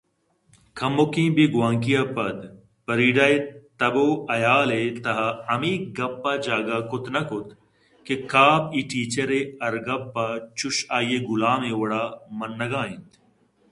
کموکیں 0.77 1.29
بے 1.35 1.45
گوٛانکی 1.53 1.93
ءَ 2.01 2.13
پد 2.15 2.37
فریڈا 2.85 3.25
ءِ 3.35 3.37
تب 3.79 3.95
ءُحیال 4.05 4.69
ءِ 4.81 4.97
تہاہمے 5.03 5.73
گپ 5.97 6.23
ءَ 6.31 6.41
جاگہ 6.45 6.77
کُت 6.89 7.05
نہ 7.13 7.21
کُت 7.29 7.47
کہ 8.05 8.15
کاف 8.31 8.63
اے 8.73 8.79
ٹیچر 8.89 9.29
ءِ 9.39 9.41
ہر 9.63 9.75
گپ 9.87 10.15
ءَ 10.23 10.43
چوشں 10.57 10.87
آئی 10.95 11.09
ءِ 11.15 11.25
گلام 11.29 11.61
ءِ 11.69 11.79
وڑا 11.79 12.03
منّگ 12.37 12.73
ءَ 12.79 12.83
اِنت 12.87 13.09